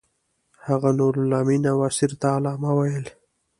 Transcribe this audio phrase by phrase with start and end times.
[0.67, 3.05] هغه نورالامین او اسیر ته علامه ویل.